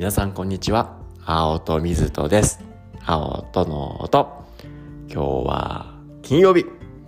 [0.00, 0.96] 皆さんこんにちは。
[1.26, 2.64] 青と水とです。
[3.04, 4.46] 青との音。
[5.12, 6.64] 今日は金曜日。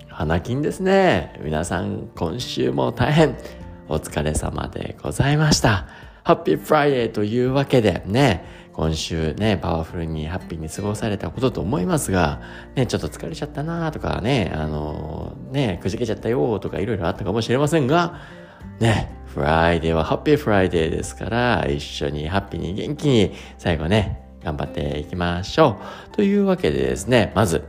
[0.09, 1.41] 花金ですね。
[1.43, 3.39] 皆さん今週も大変。
[3.89, 5.87] お疲れ様でございました。
[6.23, 8.45] ハッピーフライデーというわけでね。
[8.75, 12.43] 今週ね、パワフルにハッピーに過ごされたことと思いますが、
[12.75, 18.21] ね、ちょっと疲れちゃったなとかね、あのね、くじけちゃったよとかいろいろあったかもしれませんが、
[18.81, 25.79] ね、 Friday はハッピーフライデーですから、一緒にハッピーに元気に最後ね、頑張っていきましょ
[26.13, 26.17] う。
[26.17, 27.65] というわけでですね、まず、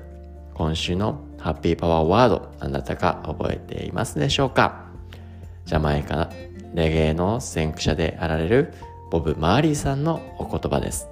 [0.54, 4.86] 今週のハッピーパワーワード、何だったか覚えていますでしょうか？
[5.66, 6.30] ジャマイカ
[6.74, 8.74] レゲエの先駆者であられる
[9.12, 11.08] ボブ・マーリーさんのお言葉です。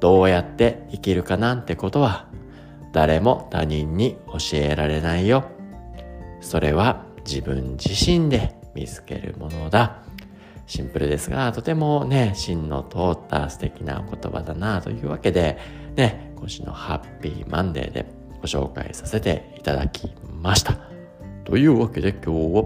[0.00, 2.26] どうやって生きるかなんてことは
[2.92, 5.44] 誰も他人に教えられないよ。
[6.40, 9.98] それは自分自身で見つけるものだ。
[10.66, 15.58] シンプルですが、とてもね、芯の通った素敵な言葉だなというわけで、
[15.96, 18.06] ね、今週のハッピーマンデーで
[18.40, 20.76] ご紹介させていただきました。
[21.44, 22.64] というわけで今日は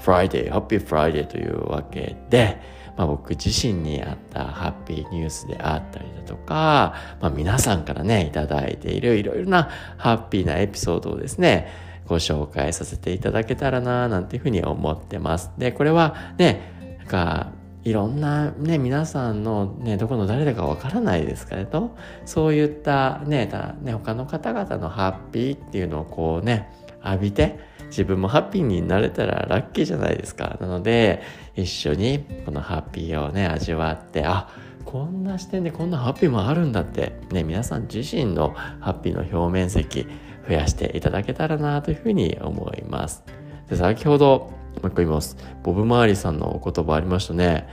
[0.00, 2.60] Friday、ハッピーフライデーというわけで、
[2.96, 11.68] まあ、僕自身にあったハッピーニュースであったりだとか、まあ、皆さんからね、いただいているいろいろなハッピーなエピソードをですね、
[12.08, 15.50] ご紹介させていただけたらな、なんていうふうに思ってます。
[15.58, 17.52] で、これはね、なんか、
[17.84, 23.48] いろんなね、皆さんのね、どこの誰だかわからないですけれど、そういったね、
[23.82, 26.70] ね、他の方々のハッピーっていうのをこうね、
[27.04, 30.58] 浴びて、自分もハッピーになれたらラッキーじゃないですか。
[30.60, 31.22] なので、
[31.56, 34.48] 一緒にこのハッピーをね、味わって、あ、
[34.84, 40.06] こんな視点でこんなハッピーもあるんだって、ね、皆さん自身のハッピーの表面積
[40.48, 43.22] 増やしていただけたらなというふうに思います。
[43.68, 44.50] で、先ほど、
[44.82, 45.36] もう一個言います。
[45.62, 47.68] ボブ・マーリさんのお言葉ありましたね。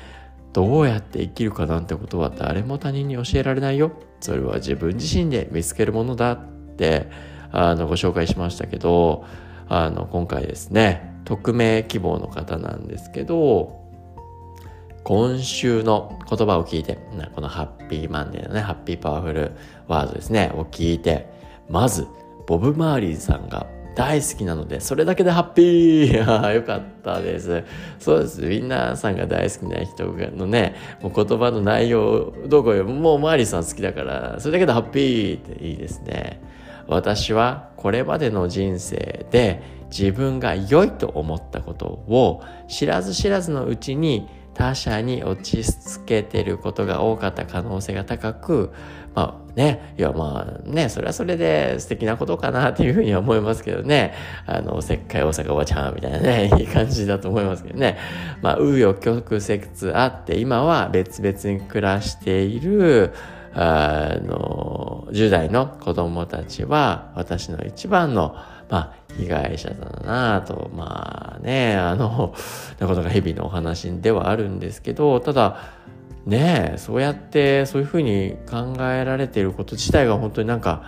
[0.52, 3.92] どうやって生きるかなんてことは誰も他人に教えられないよ。
[4.20, 6.46] それは自分自身で見つけるものだっ
[6.78, 7.08] て、
[7.52, 9.26] あの、ご紹介しましたけど、
[9.70, 13.84] あの、今回ですね、匿名希望の方なんですけど、
[15.04, 16.98] 今週の言葉を聞いて、
[17.36, 19.52] このハッピーマンデーのね、ハッピーパワフル
[19.88, 21.30] ワードですね、を聞いて、
[21.70, 22.08] まず、
[22.48, 26.18] ボブ・マーリーさんが大好きなので、それだけでハッピー
[26.54, 27.64] よかったです。
[27.98, 28.42] そうです。
[28.42, 36.42] みんなさんが大好きな人のね、もう言葉の内容、どこよもうマーリーさん好きだから、それだけでハッピーっていいですね。
[36.88, 48.72] 私はこれまでの人生で自分が良いと思ったことを知らず知らずのうちに他者に落ち着けてることが多かった可能性が高く、
[49.14, 54.14] まあね、いやまあね、それはそれで素敵なことかなっていうふうには思いますけどね、
[54.46, 57.98] あの、せっかい大阪おばちゃんみたいなね、 いい感じだと思いますけどね。
[58.42, 63.14] まあ、紆余曲折あって、今は別々に暮らしている、
[63.54, 68.36] あの、10代の子供たちは、私の一番の、
[68.70, 72.34] まあ、被害者だなと、まあね、あの、
[72.80, 75.60] なことが日々のお話ではあるんですけど、ただ、
[76.26, 80.84] ねえそうやってそういうふうに考えられていること自体が本当になんか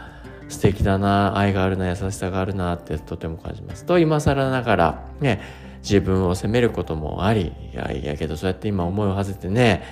[0.50, 3.86] 素敵だな、愛があるな、優しさがあるなってとても感じます。
[3.86, 5.42] と、今更ながら、ね、
[5.82, 9.84] 自分を責めることもあり、いやいやけどそうやって今思いを馳せてね、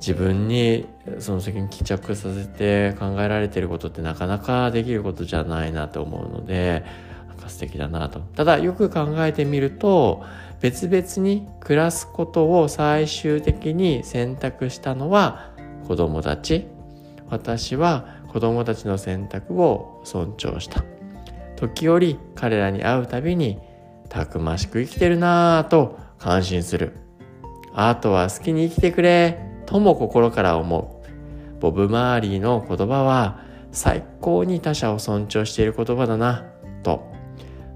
[0.00, 0.86] 自分に
[1.18, 6.84] その責任帰着させて考えられていることってなかなかできることじゃないなと思うので
[7.50, 8.20] 素敵だなと。
[8.20, 10.24] ただよく考えてみると
[10.60, 15.50] 別々に暮らすことを最終的に選択したのは
[15.86, 16.66] 子供たち。
[17.28, 20.82] 私は子供たちの選択を尊重した。
[21.56, 23.58] 時折彼らに会うたびに
[24.08, 26.96] たくましく生きてるなぁと感心する。
[27.74, 31.60] あとは好きに生きてくれとも心から思う。
[31.60, 33.40] ボブ・マーリーの言葉は
[33.70, 36.49] 最高に他者を尊重している言葉だな、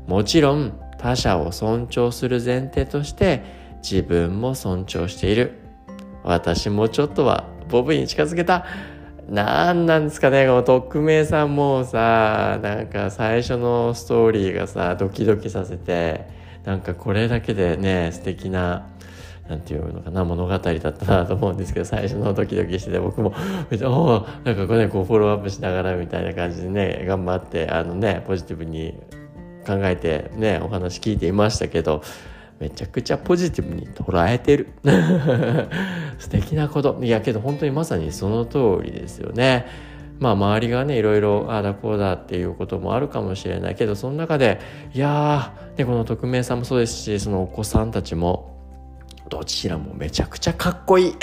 [0.07, 3.43] もちろん他者を尊重する前提として
[3.83, 5.53] 自分も尊重している。
[6.23, 8.65] 私もちょっとはボブに近づけた。
[9.29, 16.27] なんなんですかね、この匿名さんもさ、なんか最初のストーリーがさ、ドキドキさせて、
[16.65, 18.87] なんかこれだけでね、素敵な
[19.49, 23.35] なんていうのかな、物語だったなと思うんですけど、最初のドキドキしてて、僕も、
[23.83, 28.99] おなんかこれ、ね、こうフォローアップしながらみたいな感じでね、頑張って、あのね、ポジティブに
[29.65, 32.03] 考えてね、お話聞いていましたけど、
[32.61, 34.69] めちゃくちゃポジティブに捉えてる。
[36.19, 36.99] 素敵なこと。
[37.03, 39.67] いやけど本当にまさにその通りですよね。
[40.21, 44.61] まあ周りがねいろいろああだこうだっていうこともあるかもしれないけどその中で
[44.95, 48.55] いやー、ね、この匿名さんもそうですしそのお子さんたちも
[49.29, 51.15] どちらもめちゃくちゃかっこいい。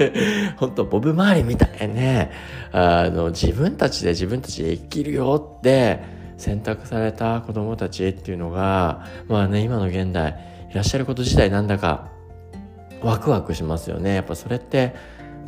[0.56, 2.30] 本当ボブ周りみたいね。
[2.72, 6.00] あの、自分たちで自分たちで生きるよって
[6.38, 10.36] 選択された子供たちっていうのが、まあね、今の現代
[10.70, 12.10] いらっしゃること自体なんだか
[13.02, 14.14] ワクワクしますよね。
[14.14, 14.94] やっぱそれって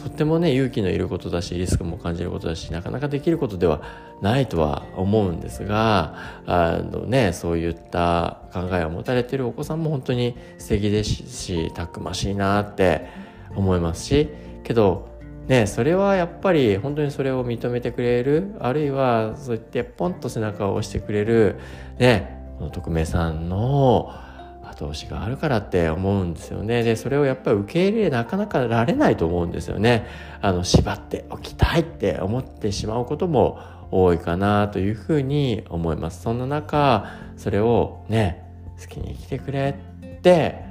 [0.02, 3.82] とってもね勇気のいることだしリスクも感じることだしなかなかできることでは
[4.22, 13.08] ないとは思うんですがあの、ね、そういった考えを持たれているお子さんも本当に素敵ですしたくましいなって
[13.54, 14.28] 思いますし
[14.64, 15.09] けど
[15.50, 21.58] ね、それはやっぱり本当にそれを認めてくれるあるいはそう言ってポンと背中を押してくれる、
[21.98, 24.14] ね、この匿名さんの
[24.62, 26.84] 後押しがあるからって思うんですよね。
[26.84, 30.06] で、それをやっぱり受け入れなかなかられないと思うんですよね。
[30.40, 33.58] あの、縛っておきたいって思ってしまうことも
[33.90, 36.22] 多いかなというふうに思います。
[36.22, 38.46] そんな中、それをね、
[38.80, 40.70] 好きに生きてくれって、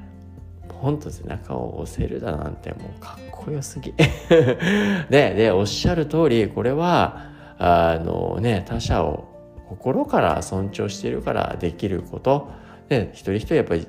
[0.69, 3.93] ポンと背中を押せるだなんてもうかっこよすぎ。
[5.09, 9.25] で、で、おっしゃる通り、これは、あのね、他者を
[9.67, 12.49] 心から尊重しているからできること、
[12.89, 13.87] で一人一人やっぱり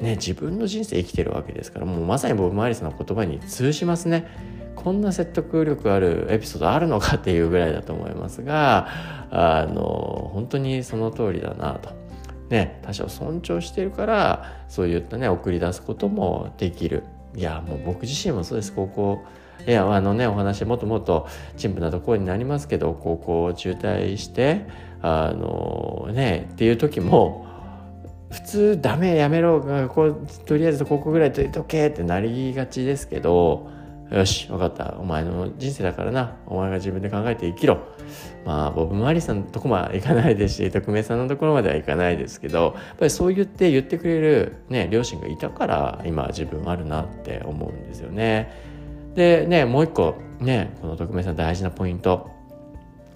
[0.00, 4.26] ね自分の人生生きてるわけですからもうまさにボブ・マリスの言葉に通じますね
[4.74, 8.88] こんな説得力あるエピソードあるのかっていうぐらいだと思いますが
[9.30, 12.00] あの本当にその通りだなと。
[12.48, 17.04] ね、他者を尊重してるからそういったね送り出すこともできる
[17.36, 18.72] いやもう僕自身もそうです。
[18.72, 19.22] 高校
[19.66, 24.66] いやあのねお話もっともっと陳腐なところになりますけど高校を中退して
[25.02, 27.46] あのねっていう時も
[28.30, 33.70] 普通ダメやめろうとりあえず高校ぐらいといとけってなりがちですけど
[34.10, 34.96] よし分かった。
[34.98, 36.36] お前の人生だからな。
[36.46, 37.78] お前が自分で考えて生きろ。
[38.44, 48.50] まあボブ・マリさんのとこまで行かないですし匿名さんのところまではいかないですけどやっぱりそう言って言ってくれる、ね、両親がいたから今自分あるなって思うんですよね。
[49.14, 52.30] でねもう一個ねこの匿名さん大事なポイント。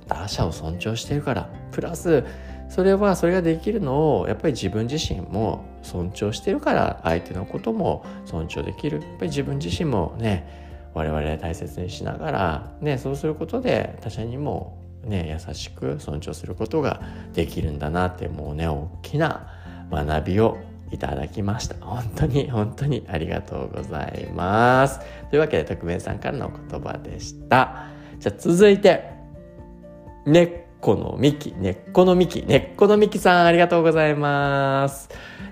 [0.07, 1.49] 他者を尊重してるから。
[1.73, 2.25] プラス
[2.69, 9.01] それはそれができるのをやっぱり自分自身も尊重してるから相手のことも尊重できる。
[9.01, 10.64] やっぱり自分自身もね
[10.95, 17.03] 我々大切にしながら、ね、そうすることで他者にも、ね、優しく尊重することが
[17.33, 19.49] できるんだなってもうね大きな
[19.91, 20.59] 学びを
[20.93, 21.75] いただきました。
[21.85, 25.01] 本当に本当にありがとうございます。
[25.31, 27.87] というわけで特命さんからの言葉でした。
[28.21, 29.11] じゃあ続いて、
[30.25, 35.09] ねこの幹、根っこの幹、根っこの幹さんありがとうございます。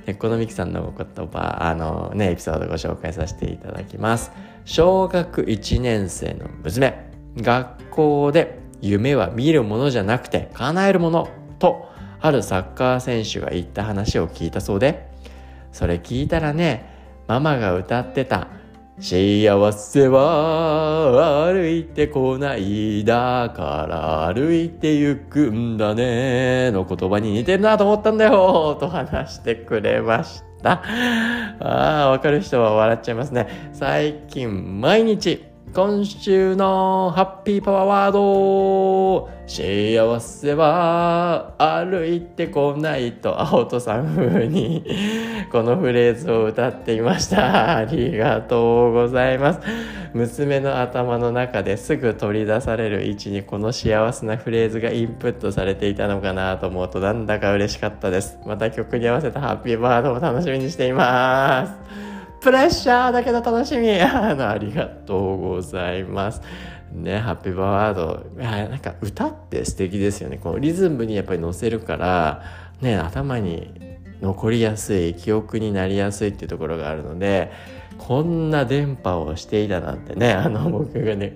[0.07, 4.31] 根っこの幹さんのお言葉、あのね、エピソードご紹介させていただきます。
[4.65, 11.29] 小学1年生の娘、学校で夢は見るものじゃなくて叶えるもの
[11.59, 15.09] と、あるサッカー選手が言った話を聞いたそうで、
[15.73, 16.89] それ聞いたらね、
[17.27, 18.49] ママが歌ってた
[19.01, 30.52] 幸せは歩いてこないだから歩いて行くんだねの言葉に似てるなと思ったんだよと話してくれました。
[30.65, 33.71] ああ、わかる人は笑っちゃいますね。
[33.73, 35.45] 最近毎日
[35.75, 39.31] 今週のハッピーパワーワード。
[39.47, 44.85] 幸せは歩いてこないと青戸さん風に。
[45.51, 47.77] このフレーズを歌っていました。
[47.79, 49.61] ありがとうございます。
[50.15, 61.73] 娘の頭の中ですぐ取り出される位置にこの幸せなフレーズがインプットされていたのかなと思うとなんだか嬉しかったですまた曲に合わせたハッピーバードを楽しみにしています
[62.43, 66.43] プレッシャーだけど楽しみ あのありがとうございます。
[66.93, 68.27] ね、ハッピーバワード。
[68.39, 70.39] いや、なんか歌って素敵ですよね。
[70.43, 72.43] このリズムにやっぱり乗せるから、
[72.81, 73.73] ね、頭に
[74.21, 77.51] 残りやすい、記憶になりやすいっていうところがあるので、
[78.07, 81.35] こんな電波をしていたなんてね、 あの僕がね、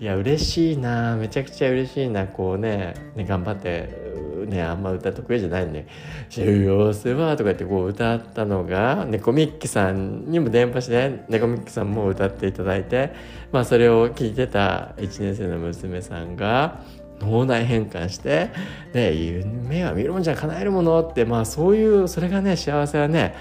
[0.00, 4.08] いや、嬉しいな、めちゃくちゃ嬉しいな、こうね、ね頑張って
[4.46, 5.86] ねあんま歌得意じゃないんで
[6.30, 13.12] 「幸せは」とか言ってこう歌ったのが猫ミッキーさんにも電波して猫ミッキーさんも歌っていただいて
[13.52, 16.80] まあそれを聞いてた1年生の娘さんが
[17.20, 18.50] 脳内変換して
[18.94, 23.34] 「ね夢は見るもんじゃ叶えるもの」ってまあそういうそれがね幸せはね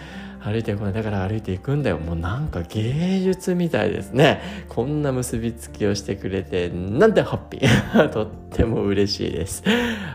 [0.44, 0.94] 歩いてこない。
[0.94, 1.98] だから歩いていくんだよ。
[1.98, 4.42] もうなんか芸術みたいですね。
[4.70, 8.10] こんな結びつきをしてくれてなんてハッピー。
[8.10, 9.64] とっても嬉しいです。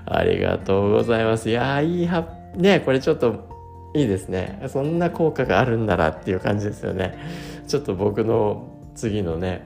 [0.07, 1.51] ありがとうございます。
[1.51, 3.49] いやいいハッねこれちょっと
[3.95, 4.63] いいですね。
[4.69, 7.19] そんな効果があるんならっていう感じですよね。
[7.67, 9.63] ちょっと僕の次のね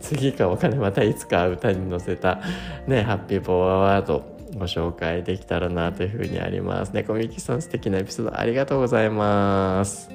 [0.00, 2.40] 次かお金またいつか歌に乗せた
[2.86, 4.37] ねハッピーポワーワード。
[4.58, 6.90] ご紹介できたらなというふうにあります。
[6.92, 10.10] 猫、ね、ミキさん素敵なエピソードありがとうございます。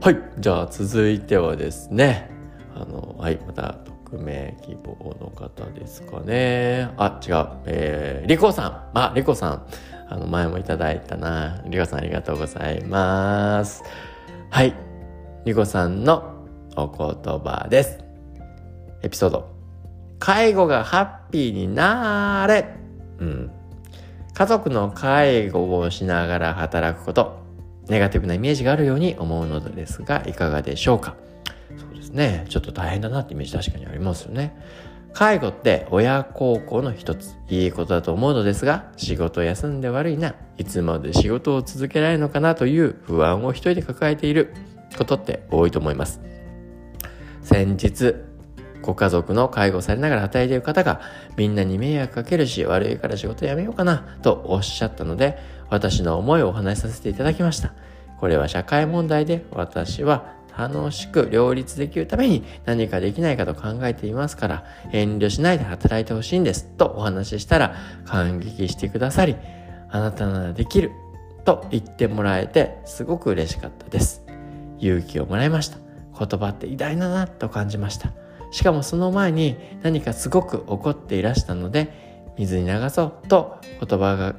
[0.00, 2.30] はいじゃあ続いてはですね
[2.74, 3.78] あのはいまた
[4.10, 6.90] 匿名希望の方ですかね。
[6.96, 7.48] あ違う。
[7.66, 8.98] えー、リコさん。
[8.98, 9.66] あリコさん。
[10.06, 11.62] あの前もいただいたな。
[11.66, 13.82] リコさんありがとうございます。
[14.50, 14.74] はい
[15.44, 16.46] リコさんの
[16.76, 17.98] お言葉です。
[19.02, 19.54] エピソード。
[20.18, 22.83] 介護がハッピーになれ。
[23.18, 23.50] うん。
[24.32, 27.38] 家族の介護をしながら働くこと
[27.88, 31.14] ネガティブなイメージがあるように思うのですがいかがでしょうか？
[31.76, 32.46] そうですね。
[32.48, 34.56] ちょっと大変だなってイメージ確かにありますよね。
[35.12, 44.52] 介護って親孝行の一ついいことだと思うのですが仕事休んで悪いないつまで仕事を続けられるのかなという不安を一人で抱えている
[44.98, 46.20] ことって多いと思います。
[47.42, 48.16] 先日
[48.84, 51.00] ご家族の介護されながら働いている方が
[51.36, 55.38] みんなに迷惑かけるし悪いから仕事辞めようかなとおっしゃったので
[55.70, 57.72] 私の思いをお話しさせていただきました。
[58.20, 67.74] これは社会問題で私は楽しく両立できるために何かできないかと考えていますから遠慮しないで働いてほしいんですとお話ししたら
[68.04, 69.36] 感激してくださり
[69.90, 70.92] あなたならできる
[71.44, 74.24] と言ってもらえてすごく嬉しかったです。
[74.78, 75.78] 勇気をもらいました。
[76.18, 78.23] 言葉って偉大だなと感じました。
[78.54, 84.36] しかもその前に何かすごく怒っていらしたので水に流そうと言葉が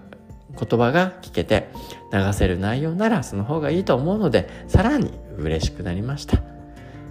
[0.57, 1.67] 言葉が聞けて
[2.13, 6.41] 流せる内容ならその方がいいと思うのでさらに嬉しくなりました。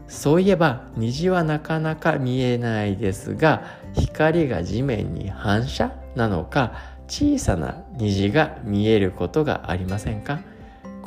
[0.08, 6.72] そういえば虹はなかなか見えないですが光が地面に反射なのか
[7.06, 10.40] 小さな虹が見えることがありませんか？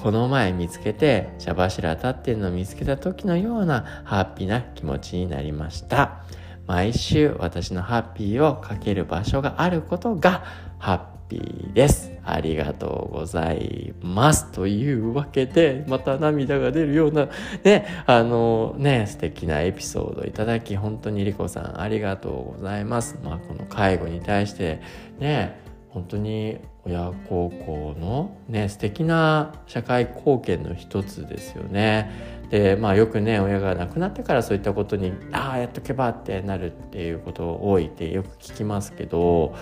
[0.08, 6.24] この前見つけて茶柱立ってるのを見つけた時のようなハッピーな気持ちになりました
[6.66, 10.46] 毎週私のハッピーをかける場所があることが
[10.80, 12.14] ハッピーです。
[12.24, 14.50] ありがとうございます。
[14.54, 17.28] というわけで、また涙が出るような、
[17.66, 23.20] ね、あのね、素敵なエピソードいただき、本当にリコさんありがとうございます。
[23.24, 24.80] まあ、この介護に対して、
[25.20, 25.60] ね、
[25.90, 32.38] 本当に親孝行のね、素敵な社会貢献の一つですよね。
[32.50, 39.53] でまあよくね親が亡くなってからそういったことにああやっとけばってなるっていうこと多いってよく聞きますけど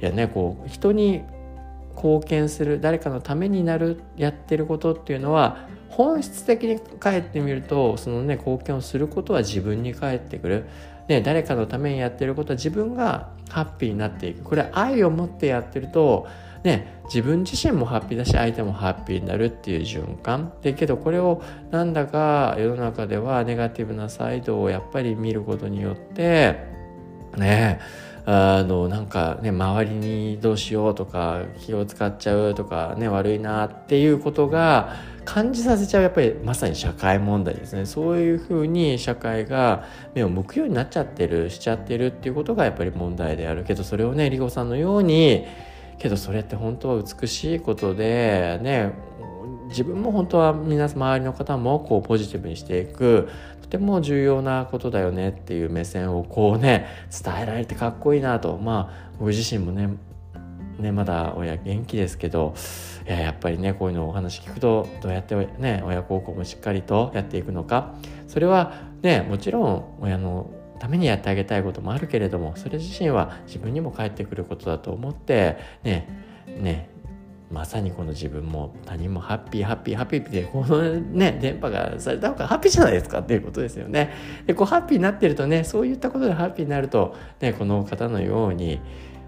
[0.00, 1.22] いやねこう人に
[1.94, 10.64] 貢献する誰かのためになるやってることっていうのは本質的に帰ってみるとそのね貢献をすることは自分に返ってくる、
[11.08, 16.26] ね、誰かのためにやってることは自分がハッピーになっていくこれ愛を持ってやってると
[16.62, 20.52] ね、自分自身もハッピーだし相手もハッピーになるっていう循環。
[20.62, 26.56] でけどこれをなんだか世の中ではネガティブなサイドをやっぱり見ることによって
[27.36, 27.80] ね
[28.26, 37.86] あのなんかね周りにどうしようとか気を使っちゃうとかね悪いなっていうことが感じさせちゃうやっぱりまさに社会問題ですね。
[37.86, 43.64] そういうふうに社会が目を向くようになっちゃってるしちゃってるっていうことがやっぱり問題である。
[43.64, 45.46] けどそれをねリゴさんのように
[46.00, 48.92] けどそれって本当は美しいことでね
[49.68, 53.28] 自分も本当は皆周りの方もこうポジティブにしていく
[53.62, 56.86] とても重要なことだよねっていう目線をこうね
[57.22, 58.56] 伝えられてかっこいいなと。
[58.58, 59.90] まあ僕自身もね
[60.80, 62.54] ねまだ親元気ですけど
[63.06, 67.94] いややっぱりねこういうのをお話聞くとどうやってね親孝行もしっかりとやっていくのか。
[68.26, 76.08] それはねもちろん親のためにやってあげたいこともあるけれどもそれ自身は自分にも返ってくることだと思ってね
[76.46, 76.90] ね
[77.50, 84.14] まさにこの自分も他人もハッピーハッピーハッピーってこのね電波がされた方がハッピーじゃないですかっていうことですよね。
[84.46, 88.80] でこうハッピーになってるとねそういったことでハッピーになるとねこの方のように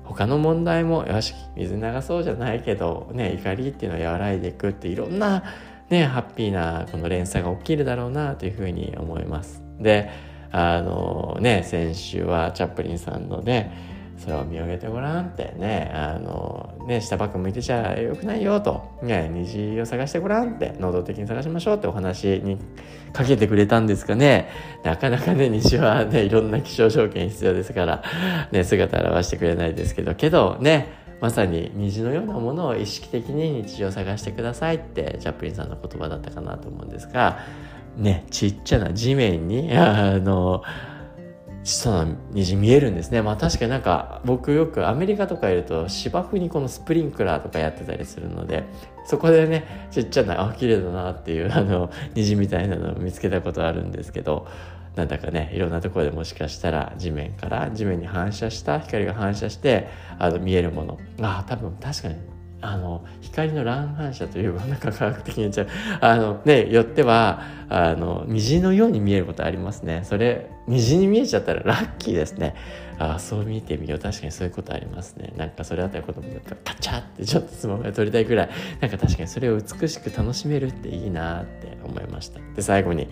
[0.05, 5.43] 他の問題もよし水流そうじゃないけどね怒りっていうのを和らいでいくっていろんな
[5.91, 9.63] ねハッピーなこの連鎖が起きるだろうなというふうに思います。
[9.81, 13.93] であのね先週はチャップリンさんのね
[14.25, 22.59] 空を見上げてごらんってね、あの、ね、下ばっか向いてちゃよくないよと、ね、虹を探してごらんって、能動的に探しましょうってお話に
[23.13, 24.49] かけてくれたんですかね。
[24.85, 28.03] なかなかね、虹はね、いろんな気象条件必要ですから、
[28.53, 37.39] ね、姿現してくれないですけど、けどね、まさに虹のようなものを意識的に日常を探してくださいってチャップリンさんの言葉だったかなと思うんですが
[37.97, 40.63] ねちっちゃな地面に あの
[41.65, 43.23] 小さな虹見えるんですね。
[43.23, 48.65] まあ確かになんか僕よくアメリカとかいると芝生にこのスプリンクラーとかやってたりするので
[49.05, 54.49] そこでねちっちゃなあ綺麗だなっていうあの虹みたいなのを見つけたことあるんですけど
[54.97, 60.99] なんだかねいろんなところでもしかしたら地面から地面に反射した光が反射してあの見えるもの。
[61.21, 62.17] ああ多分確かに
[62.63, 65.69] あの光の乱反射というかなんか科学的に言っちゃう。
[66.01, 70.03] あのねよってはあの虹のように見えることありますね。
[70.05, 72.55] それ虹に見えちゃったらラッキーですね。
[72.99, 73.99] あそう見てみよう。
[73.99, 75.33] 確かにそういうことありますね。
[75.37, 78.51] なんかそれだったら子供がパチャってちょっとスマホで撮りたいくらい。
[78.81, 82.39] なんか確かにそれを美しく楽しめるっていいなって思いました。
[82.55, 83.09] で最後に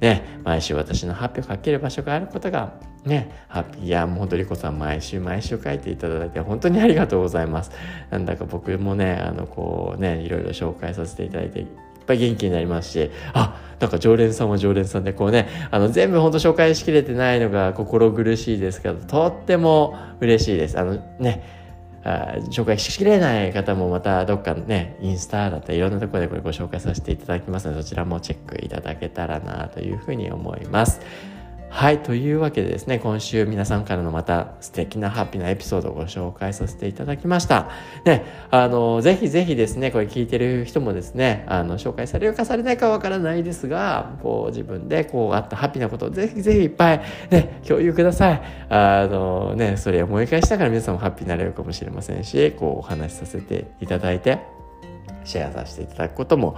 [0.00, 2.74] ね、毎週私の発表書ける場所があることが、
[3.04, 3.88] ね、ハッピー。
[3.88, 7.70] や、もう本当りこさん毎週毎週書いていただいて本当にありがとうございます。
[8.10, 11.66] なんだか僕もね、あの、こうね、いろいろ紹介させていただいて、いっ
[12.06, 20.78] ぱい元気になりますし、あ、なんか常連さんは常連さんで、こうね、あの、全部本当紹介しきれてないのが心苦しいですけど、とっても嬉しいです。
[20.78, 21.65] あのね、
[22.50, 31.00] 紹介しきれない方もまたどっかね、インスタだったりいろんなところでこれご紹介させていただきますので、そちらもチェックいただけたらなというふうに思います。
[31.76, 32.02] はい。
[32.02, 37.68] というわけでですね、今週皆さんからのまた素敵なハッピーなエピソードをご紹介させていただきました。
[38.06, 48.42] ね、あの、ぜひぜひですね、これ聞いてる人もですね、あの、紹介されるかされないかわからないですが、こう自分でこうあったハッピーなことをぜひぜひいっぱいね、共有ください。
[48.70, 54.38] あのね、それを思い返しながら皆さんもハッピーになれるかもしれませんし、こうお話しさせていただいて、
[55.24, 56.56] シェアさせていただくことも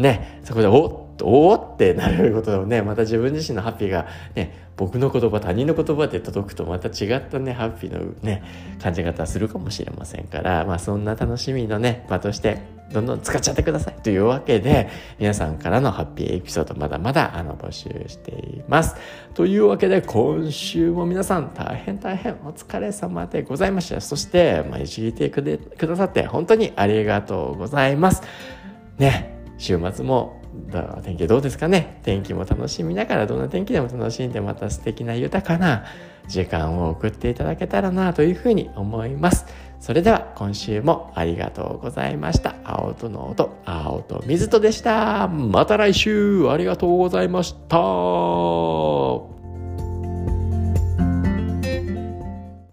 [0.00, 8.42] ね、そこでおっとおーってなることをね、また自分自身のハッピーがね、僕の言葉、他人の言葉で届くとまた違ったね、ハッピーのね、
[8.82, 13.94] 感じ方するかもしれませんから、まあそんな楽しみのね、場として、どんどん使っちゃってください。
[14.02, 14.88] というわけで、
[15.18, 18.96] 皆さんからのハッピーエピソードまだまだあの募集しています。
[19.34, 24.00] というわけで、今週も皆さん大変大変お疲れ様でございました。
[24.00, 25.42] そして、毎日聞いてく
[25.86, 28.22] ださって本当にありがとうございます。
[28.98, 29.29] ね、
[29.60, 30.40] 週末も
[31.04, 32.00] 天気どうですかね？
[32.02, 35.84] 天気も楽しみながらどんな天気でも楽しんでまた素敵な豊かな
[36.26, 39.44] 時間を送っていただけたらなというふうに思います。
[39.78, 42.54] それでは今週もありがとうございました。
[42.64, 45.28] 青との音、青と水とでした。
[45.28, 49.39] また来週ありがとうございました。